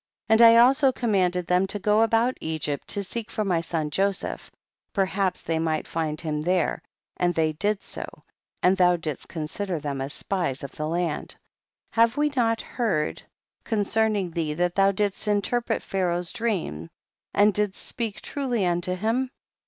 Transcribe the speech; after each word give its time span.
And 0.27 0.41
I 0.41 0.55
also 0.55 0.91
commanded 0.91 1.45
them 1.45 1.67
to 1.67 1.77
go 1.77 2.01
about 2.01 2.35
Egypt 2.41 2.87
to 2.87 3.03
seek 3.03 3.29
for 3.29 3.45
my 3.45 3.61
son 3.61 3.91
Joseph, 3.91 4.49
perhaps 4.93 5.43
they 5.43 5.59
might 5.59 5.87
find 5.87 6.19
him 6.19 6.41
there, 6.41 6.81
and 7.17 7.35
they 7.35 7.51
did 7.51 7.83
so, 7.83 8.23
and 8.63 8.75
thou 8.75 8.95
didst 8.95 9.29
consider 9.29 9.77
them 9.77 10.01
as 10.01 10.11
spies 10.13 10.63
of 10.63 10.71
the 10.71 10.87
land. 10.87 11.35
33. 11.93 12.01
Have 12.01 12.17
we 12.17 12.29
not 12.35 12.61
heard 12.61 13.21
concerning 13.63 14.31
thee 14.31 14.55
that 14.55 14.73
thou 14.73 14.91
didst 14.91 15.27
interpret 15.27 15.83
Pha* 15.83 15.99
raoh's 15.99 16.31
dream 16.31 16.89
and 17.35 17.53
didst 17.53 17.85
speak 17.85 18.21
truly 18.21 18.65
unto 18.65 18.95
him 18.95 19.29